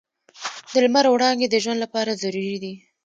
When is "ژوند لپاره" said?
1.63-2.19